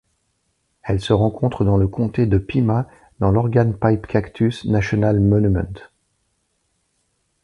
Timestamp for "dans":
1.63-1.77, 3.19-3.29